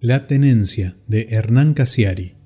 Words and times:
La 0.00 0.28
tenencia 0.28 0.94
de 1.08 1.26
Hernán 1.30 1.74
Casiari. 1.74 2.36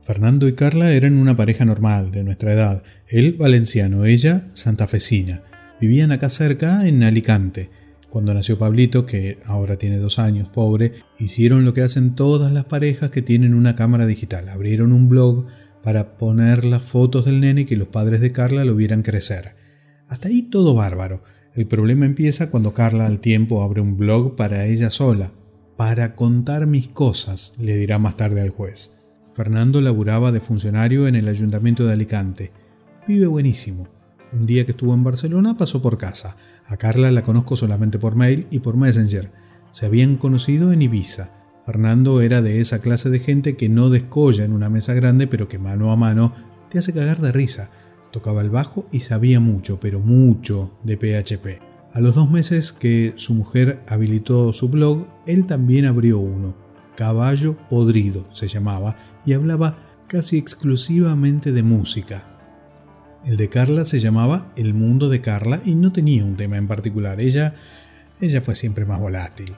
Fernando 0.00 0.46
y 0.46 0.52
Carla 0.52 0.92
eran 0.92 1.16
una 1.16 1.36
pareja 1.36 1.64
normal, 1.64 2.12
de 2.12 2.22
nuestra 2.22 2.52
edad, 2.52 2.84
él 3.08 3.32
valenciano, 3.32 4.04
ella 4.04 4.46
santafesina. 4.54 5.42
Vivían 5.80 6.12
acá 6.12 6.30
cerca, 6.30 6.86
en 6.86 7.02
Alicante. 7.02 7.70
Cuando 8.10 8.32
nació 8.32 8.60
Pablito, 8.60 9.06
que 9.06 9.38
ahora 9.44 9.76
tiene 9.76 9.98
dos 9.98 10.20
años, 10.20 10.48
pobre, 10.48 10.92
hicieron 11.18 11.64
lo 11.64 11.74
que 11.74 11.82
hacen 11.82 12.14
todas 12.14 12.52
las 12.52 12.66
parejas 12.66 13.10
que 13.10 13.22
tienen 13.22 13.54
una 13.54 13.74
cámara 13.74 14.06
digital. 14.06 14.50
Abrieron 14.50 14.92
un 14.92 15.08
blog 15.08 15.46
para 15.82 16.16
poner 16.16 16.64
las 16.64 16.82
fotos 16.82 17.24
del 17.24 17.40
nene 17.40 17.62
y 17.62 17.64
que 17.64 17.76
los 17.76 17.88
padres 17.88 18.20
de 18.20 18.30
Carla 18.30 18.64
lo 18.64 18.76
vieran 18.76 19.02
crecer. 19.02 19.56
Hasta 20.06 20.28
ahí 20.28 20.42
todo 20.42 20.74
bárbaro. 20.74 21.24
El 21.58 21.66
problema 21.66 22.06
empieza 22.06 22.52
cuando 22.52 22.72
Carla 22.72 23.06
al 23.06 23.18
tiempo 23.18 23.64
abre 23.64 23.80
un 23.80 23.96
blog 23.96 24.36
para 24.36 24.66
ella 24.66 24.90
sola. 24.90 25.32
Para 25.76 26.14
contar 26.14 26.68
mis 26.68 26.86
cosas, 26.86 27.56
le 27.58 27.74
dirá 27.74 27.98
más 27.98 28.16
tarde 28.16 28.42
al 28.42 28.50
juez. 28.50 29.00
Fernando 29.32 29.80
laburaba 29.80 30.30
de 30.30 30.38
funcionario 30.38 31.08
en 31.08 31.16
el 31.16 31.26
ayuntamiento 31.26 31.84
de 31.84 31.94
Alicante. 31.94 32.52
Vive 33.08 33.26
buenísimo. 33.26 33.88
Un 34.32 34.46
día 34.46 34.66
que 34.66 34.70
estuvo 34.70 34.94
en 34.94 35.02
Barcelona 35.02 35.56
pasó 35.56 35.82
por 35.82 35.98
casa. 35.98 36.36
A 36.64 36.76
Carla 36.76 37.10
la 37.10 37.24
conozco 37.24 37.56
solamente 37.56 37.98
por 37.98 38.14
mail 38.14 38.46
y 38.52 38.60
por 38.60 38.76
Messenger. 38.76 39.32
Se 39.70 39.86
habían 39.86 40.16
conocido 40.16 40.72
en 40.72 40.82
Ibiza. 40.82 41.30
Fernando 41.66 42.20
era 42.20 42.40
de 42.40 42.60
esa 42.60 42.80
clase 42.80 43.10
de 43.10 43.18
gente 43.18 43.56
que 43.56 43.68
no 43.68 43.90
descolla 43.90 44.44
en 44.44 44.52
una 44.52 44.70
mesa 44.70 44.94
grande, 44.94 45.26
pero 45.26 45.48
que 45.48 45.58
mano 45.58 45.90
a 45.90 45.96
mano 45.96 46.34
te 46.70 46.78
hace 46.78 46.92
cagar 46.92 47.18
de 47.18 47.32
risa. 47.32 47.72
Tocaba 48.10 48.40
el 48.40 48.50
bajo 48.50 48.86
y 48.90 49.00
sabía 49.00 49.40
mucho, 49.40 49.78
pero 49.80 50.00
mucho 50.00 50.72
de 50.82 50.96
PHP. 50.96 51.60
A 51.92 52.00
los 52.00 52.14
dos 52.14 52.30
meses 52.30 52.72
que 52.72 53.12
su 53.16 53.34
mujer 53.34 53.82
habilitó 53.88 54.52
su 54.52 54.68
blog, 54.68 55.06
él 55.26 55.46
también 55.46 55.86
abrió 55.86 56.18
uno. 56.18 56.54
Caballo 56.96 57.56
Podrido 57.68 58.26
se 58.32 58.48
llamaba 58.48 58.96
y 59.24 59.32
hablaba 59.32 59.78
casi 60.08 60.38
exclusivamente 60.38 61.52
de 61.52 61.62
música. 61.62 62.24
El 63.24 63.36
de 63.36 63.48
Carla 63.48 63.84
se 63.84 64.00
llamaba 64.00 64.52
El 64.56 64.74
mundo 64.74 65.08
de 65.08 65.20
Carla 65.20 65.60
y 65.64 65.74
no 65.74 65.92
tenía 65.92 66.24
un 66.24 66.36
tema 66.36 66.56
en 66.56 66.68
particular. 66.68 67.20
Ella, 67.20 67.54
ella 68.20 68.40
fue 68.40 68.54
siempre 68.54 68.86
más 68.86 69.00
volátil. 69.00 69.54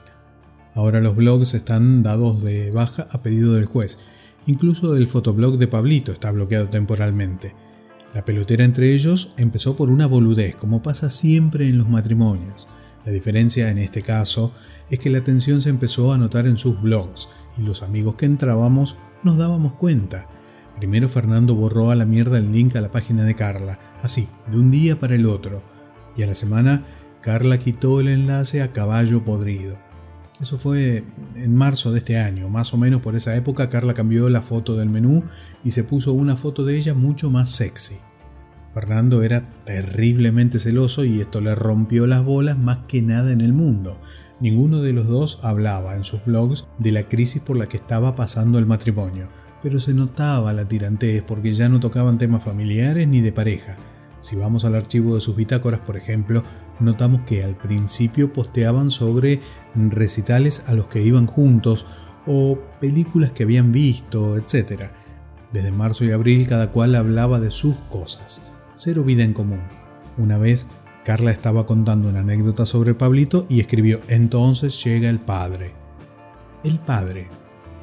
Ahora 0.73 1.01
los 1.01 1.15
blogs 1.15 1.53
están 1.53 2.03
dados 2.03 2.41
de 2.43 2.71
baja 2.71 3.07
a 3.11 3.21
pedido 3.21 3.53
del 3.53 3.65
juez. 3.65 3.99
Incluso 4.47 4.95
el 4.95 5.07
fotoblog 5.07 5.57
de 5.57 5.67
Pablito 5.67 6.11
está 6.11 6.31
bloqueado 6.31 6.69
temporalmente. 6.69 7.53
La 8.13 8.25
pelotera 8.25 8.65
entre 8.65 8.93
ellos 8.93 9.33
empezó 9.37 9.75
por 9.75 9.89
una 9.89 10.05
boludez, 10.05 10.55
como 10.55 10.81
pasa 10.81 11.09
siempre 11.09 11.67
en 11.67 11.77
los 11.77 11.87
matrimonios. 11.87 12.67
La 13.05 13.11
diferencia 13.11 13.71
en 13.71 13.77
este 13.77 14.01
caso 14.01 14.51
es 14.89 14.99
que 14.99 15.09
la 15.09 15.21
tensión 15.21 15.61
se 15.61 15.69
empezó 15.69 16.11
a 16.11 16.17
notar 16.17 16.45
en 16.45 16.57
sus 16.57 16.81
blogs 16.81 17.29
y 17.57 17.61
los 17.61 17.83
amigos 17.83 18.15
que 18.15 18.25
entrábamos 18.25 18.97
nos 19.23 19.37
dábamos 19.37 19.73
cuenta. 19.73 20.27
Primero 20.75 21.07
Fernando 21.07 21.55
borró 21.55 21.91
a 21.91 21.95
la 21.95 22.05
mierda 22.05 22.37
el 22.37 22.51
link 22.51 22.75
a 22.75 22.81
la 22.81 22.91
página 22.91 23.23
de 23.23 23.35
Carla, 23.35 23.79
así, 24.01 24.27
de 24.51 24.57
un 24.57 24.71
día 24.71 24.99
para 24.99 25.15
el 25.15 25.25
otro, 25.25 25.63
y 26.17 26.23
a 26.23 26.27
la 26.27 26.35
semana 26.35 26.85
Carla 27.21 27.59
quitó 27.59 27.99
el 27.99 28.09
enlace 28.09 28.61
a 28.61 28.71
caballo 28.71 29.23
podrido. 29.23 29.77
Eso 30.41 30.57
fue 30.57 31.03
en 31.35 31.55
marzo 31.55 31.91
de 31.91 31.99
este 31.99 32.17
año, 32.17 32.49
más 32.49 32.73
o 32.73 32.77
menos 32.77 33.01
por 33.01 33.15
esa 33.15 33.35
época 33.35 33.69
Carla 33.69 33.93
cambió 33.93 34.27
la 34.27 34.41
foto 34.41 34.75
del 34.75 34.89
menú 34.89 35.23
y 35.63 35.69
se 35.69 35.83
puso 35.83 36.13
una 36.13 36.35
foto 36.35 36.65
de 36.65 36.75
ella 36.77 36.95
mucho 36.95 37.29
más 37.29 37.51
sexy. 37.51 37.97
Fernando 38.73 39.21
era 39.21 39.47
terriblemente 39.65 40.57
celoso 40.57 41.05
y 41.05 41.21
esto 41.21 41.41
le 41.41 41.53
rompió 41.53 42.07
las 42.07 42.25
bolas 42.25 42.57
más 42.57 42.79
que 42.87 43.03
nada 43.03 43.31
en 43.31 43.41
el 43.41 43.53
mundo. 43.53 43.99
Ninguno 44.39 44.81
de 44.81 44.93
los 44.93 45.07
dos 45.07 45.39
hablaba 45.43 45.95
en 45.95 46.05
sus 46.05 46.25
blogs 46.25 46.67
de 46.79 46.91
la 46.91 47.03
crisis 47.03 47.41
por 47.41 47.57
la 47.57 47.67
que 47.67 47.77
estaba 47.77 48.15
pasando 48.15 48.57
el 48.57 48.65
matrimonio, 48.65 49.27
pero 49.61 49.79
se 49.79 49.93
notaba 49.93 50.53
la 50.53 50.67
tirantez 50.67 51.21
porque 51.21 51.53
ya 51.53 51.69
no 51.69 51.79
tocaban 51.79 52.17
temas 52.17 52.43
familiares 52.43 53.07
ni 53.07 53.21
de 53.21 53.31
pareja. 53.31 53.77
Si 54.19 54.35
vamos 54.35 54.65
al 54.65 54.73
archivo 54.73 55.15
de 55.15 55.21
sus 55.21 55.35
bitácoras, 55.35 55.81
por 55.81 55.97
ejemplo, 55.97 56.43
notamos 56.81 57.21
que 57.21 57.43
al 57.43 57.55
principio 57.55 58.33
posteaban 58.33 58.91
sobre 58.91 59.41
recitales 59.75 60.63
a 60.67 60.73
los 60.73 60.87
que 60.87 61.01
iban 61.01 61.27
juntos 61.27 61.85
o 62.25 62.59
películas 62.79 63.31
que 63.31 63.43
habían 63.43 63.71
visto, 63.71 64.37
etc. 64.37 64.91
Desde 65.51 65.71
marzo 65.71 66.05
y 66.05 66.11
abril 66.11 66.47
cada 66.47 66.71
cual 66.71 66.95
hablaba 66.95 67.39
de 67.39 67.51
sus 67.51 67.75
cosas. 67.89 68.43
Cero 68.75 69.03
vida 69.03 69.23
en 69.23 69.33
común. 69.33 69.61
Una 70.17 70.37
vez 70.37 70.67
Carla 71.03 71.31
estaba 71.31 71.65
contando 71.65 72.09
una 72.09 72.19
anécdota 72.19 72.65
sobre 72.65 72.93
Pablito 72.93 73.45
y 73.49 73.59
escribió 73.59 74.01
Entonces 74.07 74.83
llega 74.83 75.09
el 75.09 75.19
padre. 75.19 75.73
El 76.63 76.79
padre. 76.79 77.27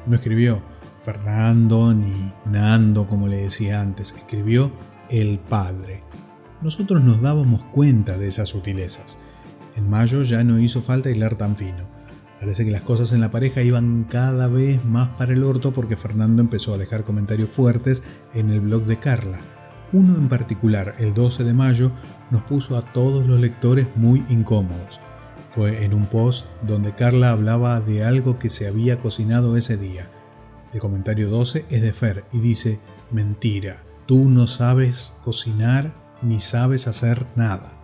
No 0.05 0.15
escribió 0.15 0.61
Fernando 1.01 1.93
ni 1.93 2.31
Nando 2.45 3.07
como 3.07 3.27
le 3.27 3.37
decía 3.37 3.81
antes, 3.81 4.13
escribió 4.13 4.71
el 5.09 5.39
padre. 5.39 6.03
Nosotros 6.61 7.01
nos 7.01 7.21
dábamos 7.21 7.63
cuenta 7.63 8.17
de 8.17 8.27
esas 8.27 8.49
sutilezas. 8.49 9.17
En 9.77 9.89
mayo 9.89 10.23
ya 10.23 10.43
no 10.43 10.59
hizo 10.59 10.81
falta 10.81 11.09
hilar 11.09 11.35
tan 11.35 11.55
fino. 11.55 11.87
Parece 12.37 12.65
que 12.65 12.71
las 12.71 12.81
cosas 12.81 13.13
en 13.13 13.21
la 13.21 13.31
pareja 13.31 13.61
iban 13.61 14.05
cada 14.09 14.47
vez 14.47 14.83
más 14.83 15.09
para 15.17 15.31
el 15.31 15.43
orto 15.43 15.71
porque 15.71 15.95
Fernando 15.95 16.41
empezó 16.41 16.73
a 16.73 16.77
dejar 16.77 17.05
comentarios 17.05 17.49
fuertes 17.49 18.03
en 18.33 18.49
el 18.49 18.59
blog 18.59 18.83
de 18.83 18.99
Carla. 18.99 19.39
Uno 19.93 20.15
en 20.17 20.27
particular, 20.27 20.95
el 20.99 21.13
12 21.13 21.45
de 21.45 21.53
mayo, 21.53 21.91
nos 22.29 22.43
puso 22.43 22.77
a 22.77 22.81
todos 22.81 23.25
los 23.25 23.39
lectores 23.39 23.87
muy 23.95 24.25
incómodos. 24.27 24.99
Fue 25.49 25.85
en 25.85 25.93
un 25.93 26.07
post 26.07 26.45
donde 26.61 26.93
Carla 26.93 27.31
hablaba 27.31 27.79
de 27.79 28.03
algo 28.03 28.37
que 28.37 28.49
se 28.49 28.67
había 28.67 28.99
cocinado 28.99 29.55
ese 29.55 29.77
día. 29.77 30.11
El 30.73 30.79
comentario 30.81 31.29
12 31.29 31.65
es 31.69 31.81
de 31.81 31.93
Fer 31.93 32.25
y 32.33 32.39
dice, 32.39 32.79
mentira, 33.11 33.83
tú 34.05 34.29
no 34.29 34.45
sabes 34.45 35.17
cocinar 35.23 35.93
ni 36.21 36.39
sabes 36.39 36.87
hacer 36.87 37.25
nada. 37.35 37.77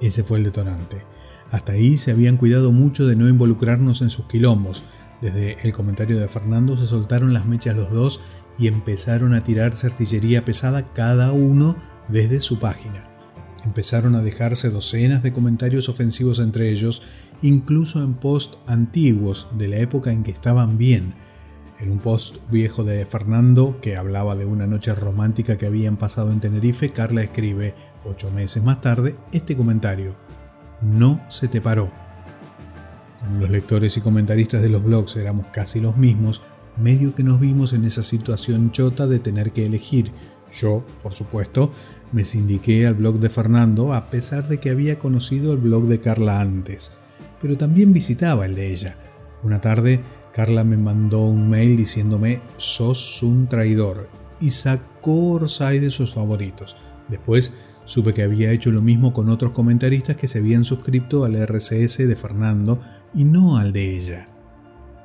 Ese 0.00 0.22
fue 0.22 0.38
el 0.38 0.44
detonante. 0.44 1.02
Hasta 1.50 1.72
ahí 1.72 1.96
se 1.96 2.10
habían 2.10 2.36
cuidado 2.36 2.72
mucho 2.72 3.06
de 3.06 3.16
no 3.16 3.28
involucrarnos 3.28 4.02
en 4.02 4.10
sus 4.10 4.26
quilombos. 4.26 4.82
Desde 5.20 5.56
el 5.66 5.72
comentario 5.72 6.18
de 6.18 6.28
Fernando 6.28 6.76
se 6.76 6.86
soltaron 6.86 7.32
las 7.32 7.46
mechas 7.46 7.76
los 7.76 7.90
dos 7.90 8.20
y 8.58 8.66
empezaron 8.66 9.34
a 9.34 9.42
tirarse 9.42 9.86
artillería 9.86 10.44
pesada 10.44 10.92
cada 10.92 11.32
uno 11.32 11.76
desde 12.08 12.40
su 12.40 12.58
página. 12.58 13.08
Empezaron 13.64 14.14
a 14.14 14.22
dejarse 14.22 14.70
docenas 14.70 15.22
de 15.22 15.32
comentarios 15.32 15.88
ofensivos 15.88 16.38
entre 16.38 16.70
ellos, 16.70 17.02
incluso 17.42 18.02
en 18.02 18.14
posts 18.14 18.58
antiguos 18.66 19.48
de 19.58 19.68
la 19.68 19.78
época 19.78 20.12
en 20.12 20.22
que 20.22 20.30
estaban 20.30 20.78
bien. 20.78 21.14
En 21.78 21.90
un 21.90 21.98
post 21.98 22.36
viejo 22.50 22.84
de 22.84 23.04
Fernando, 23.04 23.78
que 23.82 23.96
hablaba 23.96 24.34
de 24.34 24.46
una 24.46 24.66
noche 24.66 24.94
romántica 24.94 25.58
que 25.58 25.66
habían 25.66 25.98
pasado 25.98 26.32
en 26.32 26.40
Tenerife, 26.40 26.90
Carla 26.90 27.22
escribe, 27.22 27.74
ocho 28.04 28.30
meses 28.30 28.62
más 28.62 28.80
tarde, 28.80 29.14
este 29.32 29.56
comentario. 29.56 30.16
No 30.80 31.20
se 31.28 31.48
te 31.48 31.60
paró. 31.60 31.90
los 33.38 33.50
lectores 33.50 33.96
y 33.96 34.00
comentaristas 34.00 34.62
de 34.62 34.68
los 34.70 34.82
blogs 34.82 35.16
éramos 35.16 35.48
casi 35.48 35.80
los 35.80 35.96
mismos, 35.98 36.42
medio 36.76 37.14
que 37.14 37.24
nos 37.24 37.40
vimos 37.40 37.74
en 37.74 37.84
esa 37.84 38.02
situación 38.02 38.70
chota 38.70 39.06
de 39.06 39.18
tener 39.18 39.52
que 39.52 39.66
elegir. 39.66 40.12
Yo, 40.52 40.86
por 41.02 41.12
supuesto, 41.12 41.72
me 42.12 42.24
sindiqué 42.24 42.86
al 42.86 42.94
blog 42.94 43.18
de 43.18 43.28
Fernando 43.28 43.92
a 43.92 44.08
pesar 44.08 44.48
de 44.48 44.60
que 44.60 44.70
había 44.70 44.98
conocido 44.98 45.52
el 45.52 45.58
blog 45.58 45.86
de 45.86 46.00
Carla 46.00 46.40
antes, 46.40 46.92
pero 47.42 47.58
también 47.58 47.92
visitaba 47.92 48.46
el 48.46 48.54
de 48.54 48.70
ella. 48.70 48.96
Una 49.42 49.60
tarde, 49.60 50.00
Carla 50.36 50.64
me 50.64 50.76
mandó 50.76 51.20
un 51.22 51.48
mail 51.48 51.78
diciéndome 51.78 52.42
sos 52.58 53.22
un 53.22 53.46
traidor 53.46 54.10
y 54.38 54.50
sacó 54.50 55.32
Orsay 55.32 55.78
de 55.78 55.90
sus 55.90 56.12
favoritos. 56.12 56.76
Después 57.08 57.56
supe 57.86 58.12
que 58.12 58.22
había 58.22 58.52
hecho 58.52 58.70
lo 58.70 58.82
mismo 58.82 59.14
con 59.14 59.30
otros 59.30 59.52
comentaristas 59.52 60.16
que 60.16 60.28
se 60.28 60.40
habían 60.40 60.66
suscrito 60.66 61.24
al 61.24 61.36
RCS 61.36 62.06
de 62.06 62.16
Fernando 62.16 62.82
y 63.14 63.24
no 63.24 63.56
al 63.56 63.72
de 63.72 63.96
ella. 63.96 64.28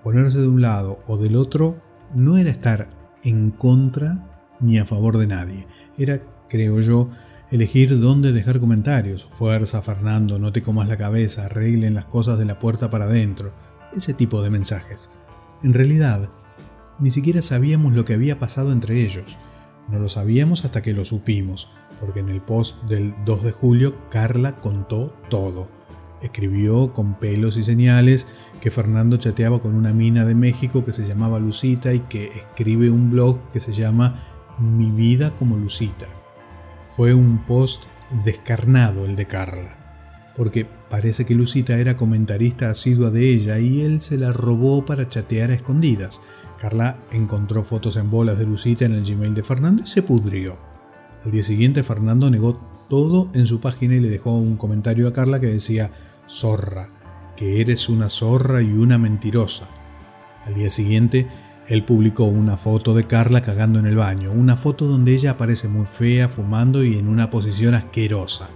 Ponerse 0.04 0.38
de 0.38 0.50
un 0.50 0.62
lado 0.62 1.00
o 1.07 1.16
del 1.16 1.38
otro 1.38 1.81
no 2.13 2.38
era 2.38 2.51
estar 2.51 2.89
en 3.24 3.51
contra 3.51 4.44
ni 4.60 4.80
a 4.80 4.86
favor 4.86 5.18
de 5.18 5.28
nadie, 5.28 5.66
era 5.98 6.19
creo 6.50 6.81
yo, 6.81 7.10
elegir 7.51 8.01
dónde 8.01 8.33
dejar 8.33 8.60
comentarios. 8.60 9.30
Fuerza, 9.36 9.81
Fernando, 9.81 10.39
no 10.39 10.51
te 10.51 10.62
comas 10.62 10.89
la 10.89 10.98
cabeza, 10.98 11.45
arreglen 11.45 11.94
las 11.94 12.04
cosas 12.04 12.38
de 12.38 12.44
la 12.44 12.60
puerta 12.60 12.89
para 12.89 13.06
adentro. 13.06 13.54
Ese 13.96 14.14
tipo 14.14 14.42
de 14.42 14.50
mensajes. 14.50 15.10
En 15.64 15.74
realidad, 15.74 16.30
ni 17.00 17.12
siquiera 17.12 17.42
sabíamos 17.42 17.94
lo 17.94 18.06
que 18.06 18.14
había 18.14 18.40
pasado 18.40 18.72
entre 18.72 19.04
ellos. 19.04 19.38
No 19.90 20.00
lo 20.00 20.10
sabíamos 20.10 20.66
hasta 20.66 20.82
que 20.82 20.94
lo 20.94 21.06
supimos, 21.06 21.70
porque 22.00 22.22
en 22.22 22.30
el 22.30 22.42
post 22.42 22.84
del 22.84 23.14
2 23.26 23.44
de 23.44 23.52
julio 23.52 23.96
Carla 24.10 24.60
contó 24.62 25.14
todo. 25.30 25.70
Escribió 26.22 26.94
con 26.94 27.20
pelos 27.20 27.58
y 27.58 27.64
señales 27.64 28.28
que 28.62 28.72
Fernando 28.72 29.18
chateaba 29.18 29.62
con 29.62 29.76
una 29.76 29.94
mina 29.94 30.24
de 30.24 30.36
México 30.36 30.86
que 30.86 30.94
se 30.94 31.08
llamaba 31.08 31.40
Lucita 31.40 31.94
y 31.94 32.00
que 32.02 32.28
escribe 32.28 32.92
un 32.92 33.10
blog 33.10 33.40
que 33.52 33.60
se 33.60 33.74
llama 33.74 34.24
Mi 34.60 34.92
vida 34.92 35.36
como 35.38 35.58
Lucita 35.58 36.08
fue 36.96 37.14
un 37.14 37.40
post 37.46 37.86
descarnado 38.26 39.06
el 39.06 39.16
de 39.16 39.26
Carla. 39.26 39.81
Porque 40.36 40.68
Parece 40.92 41.25
que 41.25 41.36
Lucita 41.36 41.78
era 41.78 41.95
comentarista 41.95 42.69
asidua 42.69 43.12
de 43.12 43.33
ella 43.33 43.57
y 43.60 43.80
él 43.80 44.01
se 44.01 44.18
la 44.18 44.33
robó 44.33 44.86
para 44.86 45.07
chatear 45.07 45.50
a 45.50 45.54
escondidas. 45.54 46.22
Carla 46.60 46.98
encontró 47.13 47.63
fotos 47.63 47.95
en 47.95 48.12
bolas 48.12 48.38
de 48.38 48.45
Lucita 48.45 48.83
en 48.83 48.92
el 48.92 49.06
Gmail 49.06 49.33
de 49.33 49.42
Fernando 49.42 49.83
y 49.83 49.88
se 49.88 50.04
pudrió. 50.04 50.57
Al 51.24 51.31
día 51.31 51.44
siguiente 51.44 51.81
Fernando 51.83 52.30
negó 52.30 52.60
todo 52.89 53.30
en 53.33 53.48
su 53.48 53.62
página 53.62 53.95
y 53.95 54.01
le 54.01 54.10
dejó 54.10 54.33
un 54.33 54.57
comentario 54.57 55.07
a 55.07 55.13
Carla 55.13 55.39
que 55.39 55.48
decía, 55.48 55.92
zorra, 56.30 56.89
que 57.38 57.62
eres 57.62 57.88
una 57.88 58.10
zorra 58.10 58.62
y 58.62 58.74
una 58.74 58.98
mentirosa. 58.98 59.69
Al 60.44 60.56
día 60.56 60.69
siguiente, 60.69 61.30
él 61.69 61.86
publicó 61.86 62.25
una 62.25 62.57
foto 62.57 62.94
de 62.94 63.07
Carla 63.07 63.42
cagando 63.42 63.80
en 63.80 63.86
el 63.86 63.95
baño, 63.95 64.33
una 64.33 64.57
foto 64.57 64.88
donde 64.88 65.13
ella 65.13 65.31
aparece 65.31 65.69
muy 65.69 65.86
fea, 65.86 66.28
fumando 66.28 66.83
y 66.83 66.98
en 66.98 67.07
una 67.07 67.30
posición 67.30 67.75
asquerosa. 67.75 68.50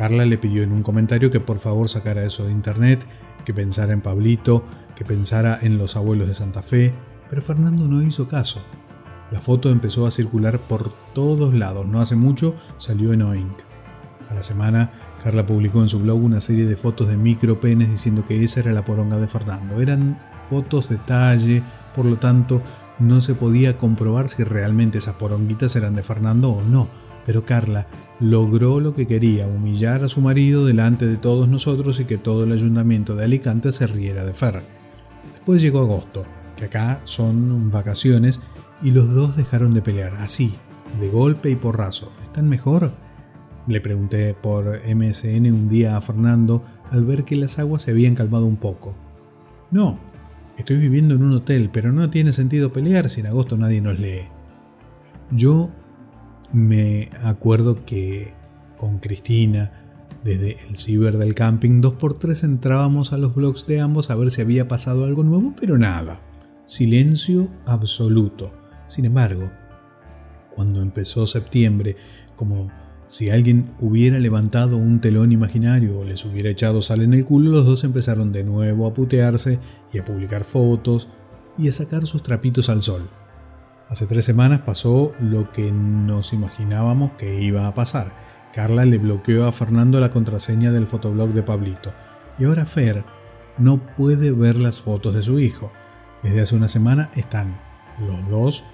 Carla 0.00 0.24
le 0.24 0.38
pidió 0.38 0.62
en 0.62 0.72
un 0.72 0.82
comentario 0.82 1.30
que 1.30 1.40
por 1.40 1.58
favor 1.58 1.86
sacara 1.90 2.24
eso 2.24 2.46
de 2.46 2.52
internet, 2.52 3.06
que 3.44 3.52
pensara 3.52 3.92
en 3.92 4.00
Pablito, 4.00 4.64
que 4.96 5.04
pensara 5.04 5.58
en 5.60 5.76
los 5.76 5.94
abuelos 5.94 6.26
de 6.26 6.32
Santa 6.32 6.62
Fe, 6.62 6.94
pero 7.28 7.42
Fernando 7.42 7.86
no 7.86 8.00
hizo 8.00 8.26
caso. 8.26 8.64
La 9.30 9.42
foto 9.42 9.68
empezó 9.68 10.06
a 10.06 10.10
circular 10.10 10.58
por 10.58 10.94
todos 11.12 11.52
lados, 11.52 11.86
no 11.86 12.00
hace 12.00 12.16
mucho 12.16 12.54
salió 12.78 13.12
en 13.12 13.20
Oink. 13.20 13.58
A 14.30 14.32
la 14.32 14.42
semana, 14.42 14.90
Carla 15.22 15.44
publicó 15.44 15.82
en 15.82 15.90
su 15.90 16.00
blog 16.00 16.24
una 16.24 16.40
serie 16.40 16.64
de 16.64 16.78
fotos 16.78 17.06
de 17.06 17.18
micropenes 17.18 17.90
diciendo 17.90 18.24
que 18.26 18.42
esa 18.42 18.60
era 18.60 18.72
la 18.72 18.86
poronga 18.86 19.18
de 19.18 19.28
Fernando. 19.28 19.82
Eran 19.82 20.18
fotos 20.48 20.88
de 20.88 20.96
talle, 20.96 21.62
por 21.94 22.06
lo 22.06 22.16
tanto 22.16 22.62
no 23.00 23.20
se 23.20 23.34
podía 23.34 23.76
comprobar 23.76 24.30
si 24.30 24.44
realmente 24.44 24.96
esas 24.96 25.16
poronguitas 25.16 25.76
eran 25.76 25.94
de 25.94 26.02
Fernando 26.02 26.48
o 26.48 26.62
no. 26.62 26.88
Pero 27.26 27.44
Carla 27.44 27.86
logró 28.18 28.80
lo 28.80 28.94
que 28.94 29.06
quería, 29.06 29.46
humillar 29.46 30.04
a 30.04 30.08
su 30.08 30.20
marido 30.20 30.66
delante 30.66 31.06
de 31.06 31.16
todos 31.16 31.48
nosotros 31.48 32.00
y 32.00 32.04
que 32.04 32.18
todo 32.18 32.44
el 32.44 32.52
ayuntamiento 32.52 33.14
de 33.16 33.24
Alicante 33.24 33.72
se 33.72 33.86
riera 33.86 34.24
de 34.24 34.34
Fer. 34.34 34.62
Después 35.32 35.62
llegó 35.62 35.80
agosto, 35.80 36.24
que 36.56 36.66
acá 36.66 37.00
son 37.04 37.70
vacaciones, 37.70 38.40
y 38.82 38.90
los 38.90 39.12
dos 39.12 39.36
dejaron 39.36 39.74
de 39.74 39.82
pelear, 39.82 40.14
así, 40.16 40.54
de 41.00 41.08
golpe 41.08 41.50
y 41.50 41.56
porrazo. 41.56 42.12
¿Están 42.22 42.48
mejor? 42.48 42.92
Le 43.66 43.80
pregunté 43.80 44.34
por 44.34 44.80
MSN 44.86 45.52
un 45.52 45.68
día 45.68 45.96
a 45.96 46.00
Fernando 46.00 46.64
al 46.90 47.04
ver 47.04 47.24
que 47.24 47.36
las 47.36 47.58
aguas 47.58 47.82
se 47.82 47.90
habían 47.90 48.14
calmado 48.14 48.46
un 48.46 48.56
poco. 48.56 48.96
No, 49.70 50.00
estoy 50.56 50.76
viviendo 50.76 51.14
en 51.14 51.22
un 51.22 51.32
hotel, 51.32 51.70
pero 51.72 51.92
no 51.92 52.10
tiene 52.10 52.32
sentido 52.32 52.72
pelear 52.72 53.08
si 53.10 53.20
en 53.20 53.26
agosto 53.26 53.56
nadie 53.56 53.80
nos 53.80 53.98
lee. 53.98 54.28
Yo 55.30 55.70
me 56.52 57.10
acuerdo 57.22 57.84
que 57.84 58.32
con 58.76 58.98
Cristina, 58.98 59.72
desde 60.24 60.56
el 60.68 60.76
ciber 60.76 61.16
del 61.18 61.34
camping, 61.34 61.80
dos 61.80 61.94
por 61.94 62.18
tres 62.18 62.44
entrábamos 62.44 63.12
a 63.12 63.18
los 63.18 63.34
blogs 63.34 63.66
de 63.66 63.80
ambos 63.80 64.10
a 64.10 64.16
ver 64.16 64.30
si 64.30 64.42
había 64.42 64.68
pasado 64.68 65.04
algo 65.04 65.22
nuevo, 65.22 65.54
pero 65.58 65.78
nada. 65.78 66.20
Silencio 66.66 67.50
absoluto. 67.66 68.52
Sin 68.86 69.04
embargo, 69.04 69.50
cuando 70.54 70.82
empezó 70.82 71.26
septiembre, 71.26 71.96
como 72.36 72.70
si 73.06 73.30
alguien 73.30 73.74
hubiera 73.80 74.18
levantado 74.18 74.76
un 74.76 75.00
telón 75.00 75.32
imaginario 75.32 75.98
o 75.98 76.04
les 76.04 76.24
hubiera 76.24 76.50
echado 76.50 76.80
sal 76.80 77.02
en 77.02 77.14
el 77.14 77.24
culo, 77.24 77.50
los 77.50 77.66
dos 77.66 77.84
empezaron 77.84 78.32
de 78.32 78.44
nuevo 78.44 78.86
a 78.86 78.94
putearse 78.94 79.58
y 79.92 79.98
a 79.98 80.04
publicar 80.04 80.44
fotos 80.44 81.08
y 81.58 81.68
a 81.68 81.72
sacar 81.72 82.06
sus 82.06 82.22
trapitos 82.22 82.68
al 82.68 82.82
sol. 82.82 83.10
Hace 83.90 84.06
tres 84.06 84.24
semanas 84.24 84.60
pasó 84.60 85.12
lo 85.18 85.50
que 85.50 85.72
nos 85.72 86.32
imaginábamos 86.32 87.10
que 87.18 87.42
iba 87.42 87.66
a 87.66 87.74
pasar. 87.74 88.12
Carla 88.52 88.84
le 88.84 88.98
bloqueó 88.98 89.46
a 89.46 89.52
Fernando 89.52 89.98
la 89.98 90.10
contraseña 90.10 90.70
del 90.70 90.86
fotoblog 90.86 91.30
de 91.30 91.42
Pablito. 91.42 91.92
Y 92.38 92.44
ahora 92.44 92.66
Fer 92.66 93.04
no 93.58 93.78
puede 93.96 94.30
ver 94.30 94.56
las 94.58 94.80
fotos 94.80 95.12
de 95.12 95.24
su 95.24 95.40
hijo. 95.40 95.72
Desde 96.22 96.40
hace 96.40 96.54
una 96.54 96.68
semana 96.68 97.10
están 97.16 97.60
los 97.98 98.28
dos 98.28 98.64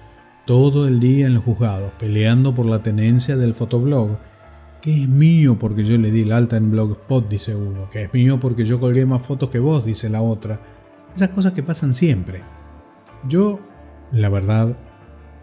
todo 0.45 0.87
el 0.87 0.99
día 0.99 1.25
en 1.25 1.33
los 1.33 1.43
juzgados, 1.43 1.93
peleando 1.93 2.53
por 2.53 2.67
la 2.67 2.83
tenencia 2.83 3.37
del 3.37 3.55
fotoblog, 3.55 4.19
que 4.83 5.01
es 5.01 5.09
mío 5.09 5.57
porque 5.57 5.83
yo 5.83 5.97
le 5.97 6.11
di 6.11 6.21
el 6.21 6.31
alta 6.31 6.57
en 6.57 6.69
Blogspot, 6.69 7.27
dice 7.27 7.55
uno, 7.55 7.89
que 7.89 8.03
es 8.03 8.13
mío 8.13 8.39
porque 8.39 8.65
yo 8.65 8.79
colgué 8.79 9.07
más 9.07 9.23
fotos 9.23 9.49
que 9.49 9.57
vos, 9.57 9.83
dice 9.83 10.11
la 10.11 10.21
otra. 10.21 10.61
Esas 11.13 11.29
cosas 11.29 11.53
que 11.53 11.63
pasan 11.63 11.95
siempre. 11.95 12.43
Yo, 13.27 13.59
la 14.11 14.29
verdad, 14.29 14.77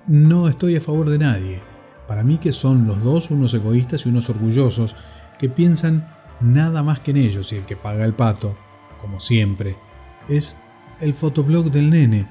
no 0.06 0.48
estoy 0.48 0.76
a 0.76 0.80
favor 0.80 1.10
de 1.10 1.18
nadie. 1.18 1.60
Para 2.06 2.22
mí 2.22 2.38
que 2.38 2.52
son 2.52 2.86
los 2.86 3.02
dos 3.02 3.30
unos 3.30 3.54
egoístas 3.54 4.04
y 4.04 4.08
unos 4.08 4.28
orgullosos 4.28 4.96
que 5.38 5.48
piensan 5.48 6.08
nada 6.40 6.82
más 6.82 7.00
que 7.00 7.12
en 7.12 7.18
ellos 7.18 7.52
y 7.52 7.56
el 7.56 7.64
que 7.64 7.76
paga 7.76 8.04
el 8.04 8.14
pato, 8.14 8.56
como 9.00 9.20
siempre, 9.20 9.76
es 10.28 10.58
el 11.00 11.14
fotoblog 11.14 11.70
del 11.70 11.90
nene, 11.90 12.28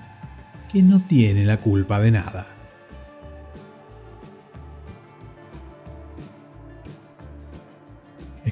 que 0.71 0.81
no 0.81 1.05
tiene 1.05 1.45
la 1.45 1.59
culpa 1.59 1.99
de 1.99 2.11
nada. 2.11 2.53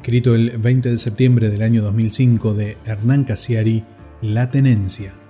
escrito 0.02 0.34
el 0.34 0.58
20 0.58 0.90
de 0.90 0.98
septiembre 0.98 1.50
del 1.50 1.62
año 1.62 1.84
2005 1.84 2.56
de 2.56 2.78
Hernán 2.86 3.24
Casiari, 3.24 3.84
La 4.22 4.50
Tenencia. 4.50 5.21